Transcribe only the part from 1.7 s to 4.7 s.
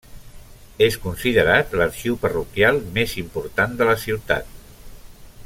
l'arxiu parroquial més important de la ciutat.